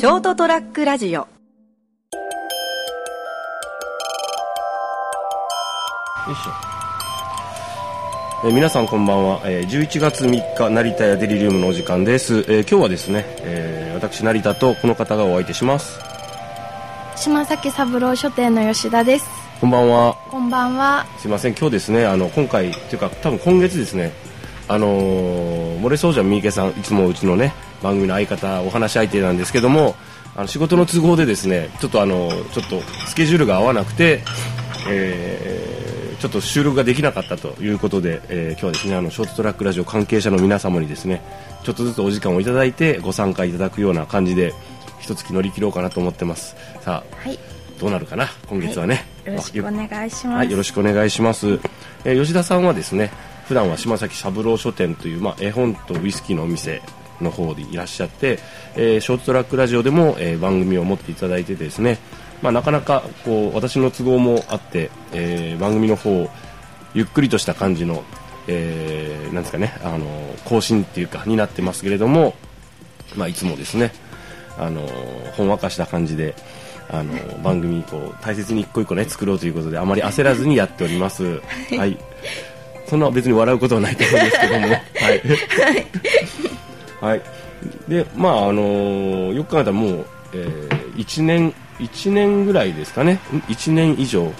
[0.00, 1.10] ショートトラックラジオ。
[1.10, 1.26] よ
[6.32, 6.50] いしょ。
[8.46, 16.00] えー皆さんこんばんは、えー11月3日成田屋デリリウムのお時間です、えー今日はですね、えー私成田とこの方がお相手します。
[17.14, 19.26] 島崎三郎書店の吉田です。
[19.60, 20.16] こんばんは。
[20.30, 21.04] こんばんは。
[21.18, 21.54] すいません。
[21.54, 24.12] 今日ですねあの今回というか多分今月ですね
[24.66, 26.70] あのー、漏れそうじゃん三池さん。
[26.70, 27.52] いつもうちのね
[27.82, 29.94] 番組の相方お話し相手なんですけども
[30.36, 34.22] あの仕事の都合でですねちょっとあのちょっとスケジュールが合わなくて、
[34.88, 35.80] えー
[36.20, 41.22] ちょっと収録ができなかったということで、えー今日はですねあのショートトラックラジオ関係者の皆様にですね
[41.64, 44.52] ちょっとずつお時間をいただいてご参加いただくような感じで
[45.00, 46.56] 一月乗り切ろうかなと思ってます。
[46.82, 47.38] さあはい。
[47.78, 51.58] どうなるかな今月はね、よろしくお願いします、はい、よろしくお願いします。
[52.04, 53.10] えー吉田さんはですね、
[53.48, 56.82] 普段は島崎三郎書店という、まあ、絵本とウイスキーのお店
[57.22, 58.38] の方でいらっしゃって、
[58.76, 61.98] えーショートトラックラジオでも、えー番組を持っていただいてですね、
[62.42, 66.28] まあ、なかなかこう私の都合もあって、えー番組の方
[66.94, 68.02] ゆっくりとした感じの、
[68.48, 70.06] えーなんですかね、あの
[70.44, 72.34] 更新っていうかになってますけれども、
[73.16, 73.92] まあ、いつもですね、
[74.58, 74.86] あの
[75.36, 76.34] ほんわかした感じで、
[76.92, 81.40] あの番組こう大切に一個一個ね作ろうということであまり焦らずにやっております。
[81.76, 81.96] はい。
[82.86, 84.74] そんな別に笑うことはないと思うんですけども、 はい。
[84.74, 85.86] はい。
[87.88, 88.62] で、まああの
[89.32, 93.14] よく考えたらもう、えー、1年一年ぐらいですかね。
[93.14, 93.16] ん
[93.48, 94.32] 1年以上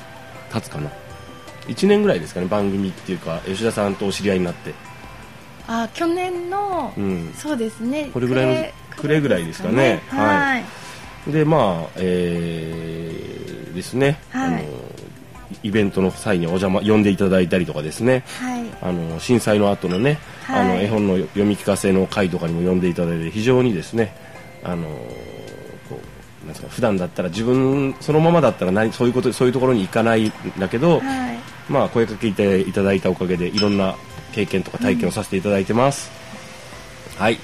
[0.53, 0.91] 経つかな。
[1.67, 4.75] 1年ぐらいですかね番組っていうか吉田さんとお知り合いになって。
[5.67, 7.33] あ去年の、うん。
[7.35, 8.11] そうですね。
[8.13, 10.03] これぐらいの暮れぐらいですかね。
[10.09, 10.65] はい、
[11.33, 14.55] でまあえーですね、はい。
[14.55, 14.65] あの
[15.63, 18.25] イベントの際にお邪魔呼んでいただいたりとかですね。
[18.41, 18.65] はい。
[18.83, 20.19] あの震災の後のね、はい
[20.53, 24.15] あの絵本の読み聞かせの会とかにも呼んでいただいて非常にですね
[24.63, 24.87] あの
[25.89, 26.01] こ
[26.43, 31.39] うなんですか普段だったら自分そのままだったら何そういうことそういうところに行かないんだけど、はい。
[31.69, 33.95] まあ声かけていただいたおかげでいろんな
[34.33, 36.11] 経験とか体験をさせていただいてます、
[37.17, 37.39] はい。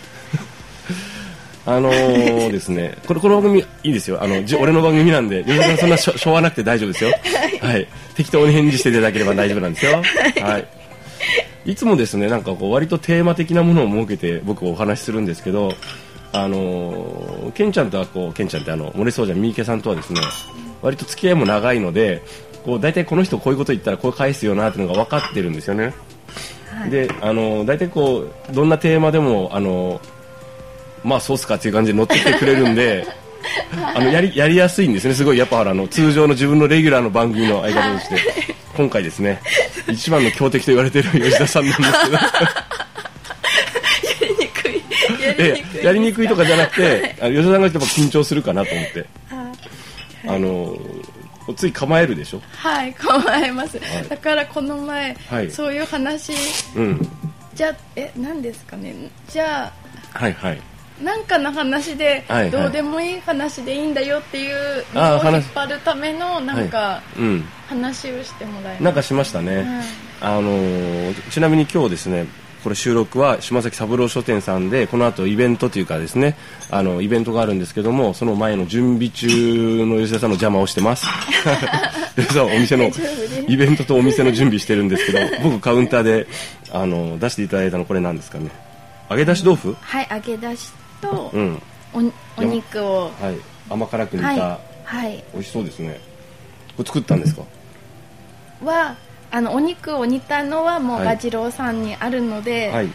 [1.65, 4.23] あのーですねこれこの番組いいですよ。
[4.23, 7.11] あのじ俺の番組なんで吉田さんそんなしょしょうがなくて大丈夫ですよ。
[7.61, 7.87] はい。
[8.15, 10.03] 適当に返事していただければ大丈夫なんですよ。
[10.43, 10.67] はい
[11.67, 15.73] いつもですねなんかこう割とテーマ的なものを設けて僕お話しするんですけど
[16.33, 20.21] あのーケンちゃんとはこうケンちゃんってあの漏れそうじゃん三池さんとはですね
[20.81, 22.23] 割と付き合いも長いので
[22.65, 25.95] こう大体この人こういうこと言ったらこう返すよなっていうのが分かってるんですよね、
[26.91, 30.01] であの大体こうどんなテーマでもあの
[31.05, 33.07] まあそうっすかっていう感じで乗ってきてくれるんで
[33.95, 35.15] あのやりやりやすいんですね。
[35.15, 38.17] すごいやっぱあの通常の自分のレギュラーの番組の相方として、
[38.77, 39.41] 今回ですね。
[39.89, 42.19] 一番の強敵と言われている吉田さんなんですけど。
[45.83, 46.29] やりにくい。
[46.29, 49.01] とかじゃなくて、あの吉田さんがやっぱ緊張するかなと思って。
[49.29, 49.53] は
[50.25, 50.29] い。
[50.29, 50.77] あの
[51.55, 52.43] つい構えるでしょ？
[52.57, 53.81] はい構えます、い。
[54.09, 55.51] だからこの前、はい。
[55.51, 56.33] そういう話。
[56.75, 57.09] うん。
[57.55, 58.95] じゃえ何ですかね。
[59.29, 59.73] じゃ
[60.15, 60.61] あはいはい
[61.03, 67.03] なんかの話で、どうでもいい話でいいんだよっていうのを引っ話張るためのなんか
[67.69, 69.67] 話をしてもらいなんまかしましたね、はい。
[70.21, 72.27] あのーちなみに今日ですね
[72.67, 76.37] これ収録は島崎三郎書店さんでこの後イベントというかですね
[76.71, 81.07] あのイベントがあるんですけどもその前の準備中の吉田さんの邪魔をしてます。
[82.17, 82.91] 吉田さんはお店の
[83.47, 86.27] イベントとお店の準備してるんですけど僕カウンターで
[86.73, 88.51] あの出していただいたのこれなんですかね。
[89.09, 89.77] 揚げ出し豆腐？
[89.81, 90.71] はい揚げ出し
[91.01, 91.63] とうん。
[91.95, 91.99] お,、
[92.41, 93.11] お肉を。
[93.21, 93.39] はい。
[93.71, 94.39] 甘辛く煮た、はい。
[94.85, 95.25] はい。
[95.33, 95.99] 美味しそうですね。
[96.77, 97.43] これ作ったんですか？
[98.65, 98.97] は
[99.31, 101.05] あのお肉を煮たのはもうはい。
[101.07, 102.75] ガジロウさんにあるので、はい。
[102.75, 102.89] はい。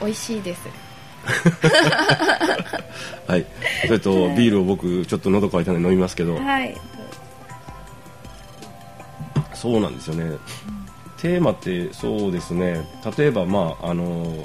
[0.00, 0.60] 美味しいです。
[3.26, 3.46] はい。
[3.86, 6.74] それとビールを僕ちょっと喉乾いたので飲みますけど、はい。
[9.54, 10.36] そうなんですよね、
[11.16, 12.86] テーマってそうですね。
[13.16, 14.44] 例えばまああの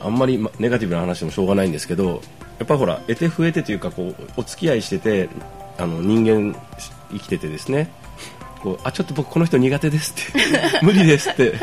[0.00, 2.22] あんまりまネガティブな話でもしょうがないんですけど
[2.58, 5.28] やっぱほら得て増えてというかこうお付き合いしてて
[5.78, 7.90] あの人間し生きててですね。
[8.62, 10.82] こうあちょっと僕この人苦手ですって。
[10.84, 11.54] 無理ですって。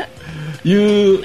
[0.64, 0.74] い
[1.14, 1.22] う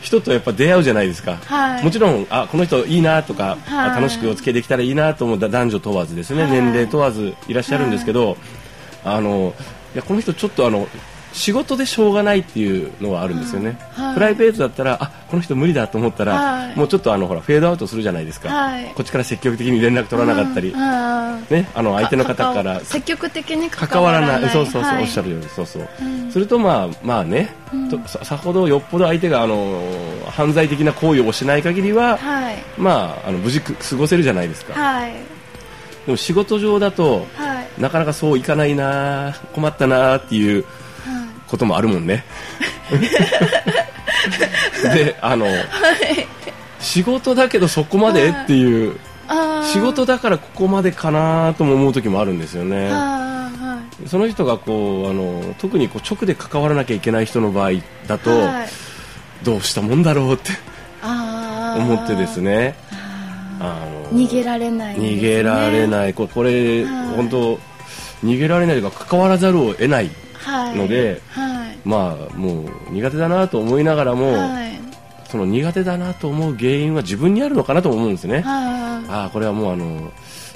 [0.00, 1.82] 人とやっぱ出会うじゃないですか、はい。
[1.82, 4.02] もちろんあこの人いいなとか、あはい。
[4.02, 6.52] 楽しくお付き合いできたらいいなと思う男女問わずですね、はい。
[6.52, 8.36] 年齢問わずいらっしゃるんですけど、
[9.02, 9.54] あの
[9.94, 10.86] いやこの人ちょっとあの
[11.34, 14.14] 仕事でしょうがないっていうのはあるんですよね、はい。
[14.14, 16.76] プライベートだったらあこの人無理だと思ったら、はい。
[16.76, 18.84] もうちょっとあのほらフェードアウトするじゃないですか、はい。
[18.94, 20.76] こっちから積極的に連絡取らなかったり、うん
[21.50, 24.50] ね、あの相手の方かから積極的に関わらない。
[24.50, 25.48] そうそうそう、はいおっしゃるように。
[25.48, 26.30] そうそう、うん。
[26.30, 27.52] するとまあまあね、
[27.90, 29.82] とささほどよっぽど相手があの
[30.28, 32.56] 犯罪的な行為をしない限りは、はい。
[32.78, 35.12] まああの無事く過ごせるじゃないですか、はい。
[36.06, 37.80] でも仕事上だとはい。
[37.80, 40.83] なかなかそういかないな困ったなっていうはい
[41.54, 42.24] こともあるもんね。
[44.94, 45.46] であの、
[46.80, 48.96] 仕事だけどそこまでっていう
[49.72, 52.90] 仕事だからここまでかなとも思う時もあるんですよね。
[54.06, 57.70] その人がこうあの特にこう直で関わらなきゃいけない人の場合
[58.08, 58.68] だと、はい。
[59.44, 60.50] どうしたもんだろうって
[61.02, 62.74] 思ってですね。
[63.60, 65.06] ああのー逃げられないね。
[65.06, 66.14] 逃げられない。
[66.14, 67.16] ここれ、はい。
[67.16, 67.60] 本当
[68.24, 70.76] 逃げられないというか関わらざるを得ないはい。
[70.76, 71.43] のではい
[71.84, 74.74] まあもう苦手だなと思いながらも、はい。
[75.28, 80.12] その苦手だなと思う原因は自分にあるのかなと思うんですね、はああこれはもうあの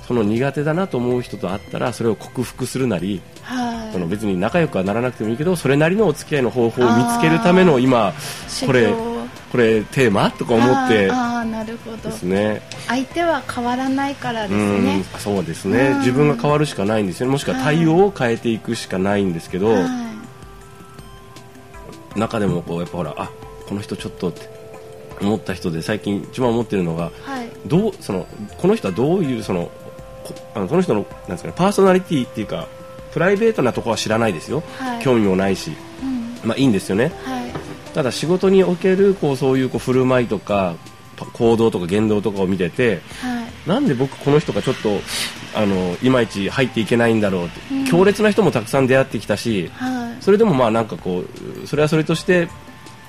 [0.06, 3.92] その苦手だなと思う人と会ったらそれを克服するなりいはい。
[3.92, 8.12] その別に仲良くはならなくてもいいけどそれなりのお付き合いの方法を見つけるための今
[8.64, 8.94] これ
[9.50, 11.96] これテーマとか思ってあーあーなるほど。
[11.96, 12.62] ですね。
[12.86, 15.88] 相手は変わらないからですうんねそうですね。
[15.88, 15.98] うん。
[15.98, 17.32] 自分が変わるしかないんですよね。
[17.32, 20.07] もしくは対応を変えていくしかないんですけどはい
[22.18, 23.30] 中でもこうやっぱほらあ
[23.66, 24.48] この人ちょっとって
[25.20, 27.48] 思った人で最近一番思ってるのがはい。
[27.66, 28.26] どうその
[28.56, 29.70] この人はどういうその
[30.24, 32.68] こあのこの人のなんですかねパーソナリティっていうか
[33.12, 35.02] プライベートなところは知らないですよ、はい。
[35.02, 35.72] 興味もないし。
[36.02, 36.06] う
[36.46, 36.48] ん。
[36.48, 37.12] まあいいんですよね。
[37.24, 37.52] はい。
[37.94, 40.76] ただ仕事におけるこうそういうこう振る舞いとか
[41.16, 43.68] パ行動とか言動とかを見ててはい。
[43.68, 45.00] なんで僕この人がちょっと
[45.54, 47.84] あのいまいち入っていけないんだろうって、うん。
[47.86, 51.24] 強烈な人もたくさん出会ってきたしはいそれでもまあなんかこ
[51.62, 52.48] うそれはそれとして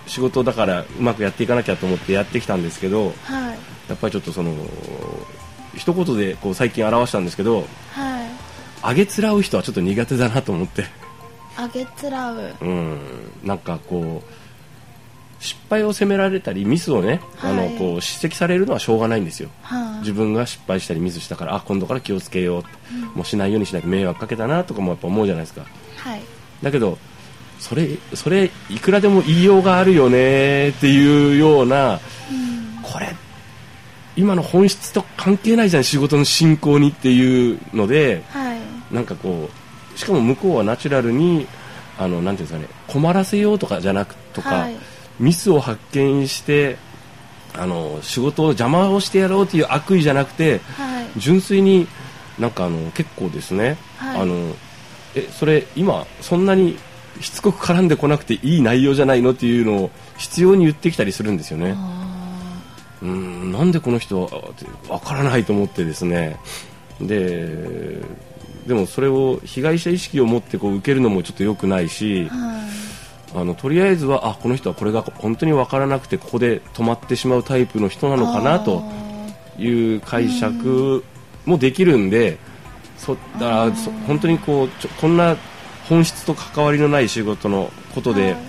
[0.07, 3.57] 仕事だからうまくやっていかなきゃと思ってやってきたんですけどはい。
[3.89, 4.53] やっぱりちょっとその
[5.75, 8.29] 一言でこう最近表したんですけどはい。
[8.81, 10.85] 上げつらう人はちょっと苦手だなと思って。
[11.57, 12.55] あげつらう。
[12.61, 12.97] うん。
[13.43, 19.49] なんかこう失敗を責められたりミスをね、あのはいこう指摘されるのはしょうがないんですよ。
[19.61, 19.99] はい。
[19.99, 25.65] 自分が失敗したりミスしたからあ今度から気をつけよう、もうしないようにしないと迷惑かけたなとかもやっぱ思うじゃないですか。
[25.97, 26.21] はい
[26.61, 26.97] だけど
[27.59, 31.99] それそれいくらでも言いようがあるよねっていうようなうん。
[32.81, 33.15] これ
[34.15, 38.59] 今の本質と関係ないじゃん仕事の進行にっていうのではい。
[38.91, 39.49] なんかこ
[39.93, 41.47] うしかも向こうはナチュラルに
[41.97, 44.75] あのなんていうんですかね困らせようとかじゃなくとか、はい。
[45.19, 46.77] ミスを発見して
[47.53, 51.19] あの仕事を邪魔をしてやろうという悪意じゃなくてはい。
[51.19, 51.87] 純粋に
[52.39, 54.21] なんかあの結構ですね、はい。
[54.21, 54.55] あの
[55.15, 56.77] えそれ今そんなに
[57.21, 61.73] しつこく絡んでこなくていい内容じゃないのっていうのを必要に言ってきたりするんですよね。
[61.75, 62.61] あ
[63.01, 64.29] うーんなんでこの人は
[64.87, 66.37] わからないと思ってですね。
[67.01, 68.01] で
[68.67, 72.29] でもそれを被害者意識を持ってこう受けるのもちょっと良くないし
[73.33, 78.83] あのとりあえずはあこの人はこれが本当にわからなくてここで止まってしまうタイプの人なのかなと
[79.57, 81.03] いう解釈
[81.45, 82.37] もできるんで、
[82.99, 85.35] そだからそ本当にこうちょこんな
[85.87, 88.41] 本質と関わりのない仕事のことではい。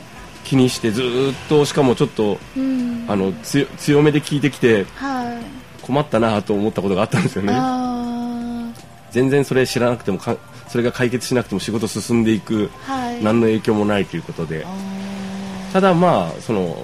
[0.43, 3.05] 気にしてずーっとしかもちょっとうん。
[3.09, 5.85] あの強強めで聞いてきてはい。
[5.85, 7.53] 困ったなと思ったことがあったんですよね。
[7.55, 8.69] あ
[9.11, 10.37] 全然それ知らなくてもか
[10.69, 13.23] それが解決しなくても仕事進んでいくーはい。
[13.25, 14.65] 何の影響もないということで。
[14.67, 16.77] あただまあその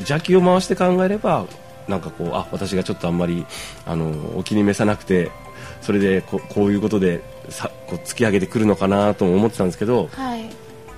[0.00, 1.46] 邪気を回して考えれば
[1.88, 3.46] なんかこうあ私がちょっとあんまり
[3.86, 5.30] あのお気に召さなくて
[5.80, 10.50] それでここういうことでさこう突き上げてくるのかなとも思ってたんですけど、ーはい。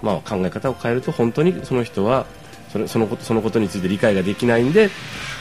[0.03, 2.27] まあ、考え方を変えると本当にその人は
[2.71, 4.91] それそのことそのことについて理解ができないんで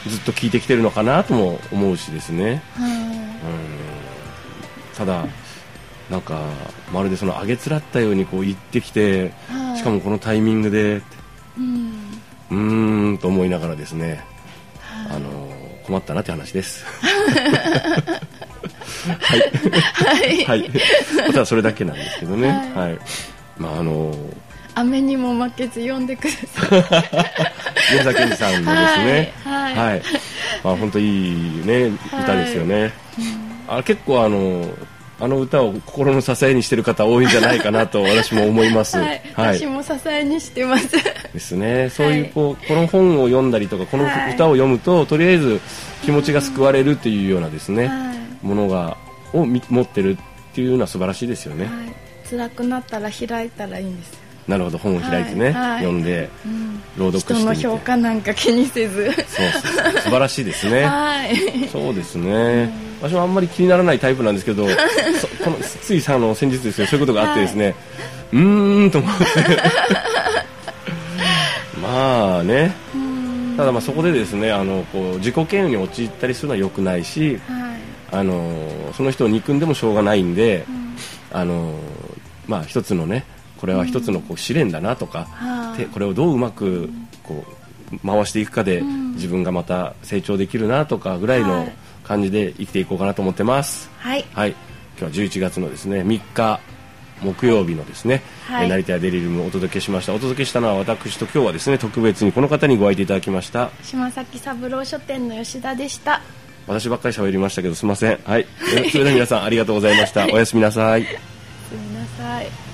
[0.06, 2.62] ずっと聞いてきてるのかなとも思うしですね。
[2.74, 3.14] はい。
[4.96, 5.26] ただ
[6.08, 6.40] なんか
[6.92, 9.78] まるでその上げつらったようにこう言ってきてはい。
[9.78, 11.02] しかもこのタイミングで
[11.58, 11.94] うん。
[12.50, 14.24] うーんと思いながらですね
[15.84, 16.84] 困ったなって話です。
[19.94, 20.44] はい。
[20.44, 20.70] はい。
[21.26, 22.48] ただそれだけなんですけどね。
[22.74, 22.98] ははい、
[23.58, 24.14] まああの
[24.76, 26.70] 雨にも負けず読んでください。
[27.92, 29.32] 宮崎さんのですね。
[29.44, 29.74] はい。
[29.74, 30.02] はい。
[30.64, 32.92] まあ本当いいね歌ですよね、
[33.68, 34.64] あ結構あの
[35.24, 38.98] あの歌を心の支えにしてる方多いんじゃないかなと私も思います。
[38.98, 40.90] はい、私も支えにしてます。
[41.32, 41.88] ですね。
[41.88, 44.34] そういうこうこの本を読んだりとかこのはい。
[44.34, 45.60] 歌を読むととりあえず
[46.02, 48.46] 気持ちが救われるっていうようなですね、はい。
[48.46, 48.98] ものが
[49.32, 52.28] をみ持ってるっていうのは素晴らしいですよね、はい。
[52.28, 55.78] 辛くなったら開いたらいいんですなるほど本を開いてね、はいはい。
[55.78, 56.28] 読んで、
[56.98, 59.06] 朗読して人の評価なんか気にせず。
[59.06, 59.22] そうそう
[60.02, 60.82] 素晴らしいですね。
[60.84, 61.68] はい。
[61.72, 62.70] そうですね、
[63.00, 64.76] 私もあんまり気にならないタイプなんですけどそ
[65.44, 67.74] このついさあの先日ですねそういうことがあってですね、
[68.32, 69.24] うーんと思って。
[71.80, 72.72] まあね。
[73.56, 77.74] ただまあそこでですねあのこう自己嫌悪に陥ったりするのは良くないしはい。
[78.10, 80.64] あのその人を憎んでもしょうがないんで、
[81.32, 81.74] あの
[82.46, 83.24] まあ一つのね
[83.64, 86.90] これは一つのこう試練だなとか、はいでこれをどううまく
[87.22, 87.46] こ
[87.92, 88.82] う回していくかで、
[89.14, 91.72] 自分がまた成長できるなとかぐらいはのい。
[92.04, 93.90] 感じで生きていこうかなと思ってます。
[93.96, 94.24] はい。
[94.34, 94.50] はい、
[95.00, 96.60] 今日は11月のですね3日
[97.22, 98.66] 木曜日のですね、はい。
[98.66, 100.12] えー成田屋デリルムをお届けしました。
[100.12, 103.70] お届けしたのは私と今日はですね特別にこの方にご相手いただきました。
[103.82, 106.20] 島崎三郎書店の吉田でした。
[106.66, 108.18] 私ばっかり喋りましたけどすいません。
[108.24, 108.46] はい。
[108.76, 110.26] えそれでは皆さんありがとうございました。
[110.26, 111.04] おやすみなさい。
[111.08, 111.08] す
[111.72, 112.73] みなさい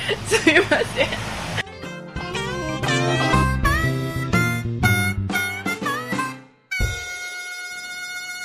[0.26, 1.40] すいません。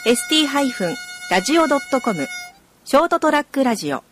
[0.05, 0.15] ー
[1.31, 2.27] ST-radio.com
[2.83, 4.03] ショートトラックラジオ。